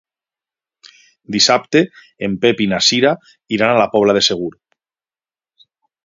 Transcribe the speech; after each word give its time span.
Dissabte 1.33 1.81
en 2.27 2.37
Pep 2.45 2.63
i 2.65 2.67
na 2.71 2.79
Cira 2.87 3.11
iran 3.57 3.73
a 3.73 3.77
la 3.81 3.85
Pobla 3.97 4.15
de 4.19 4.23
Segur. 4.29 4.49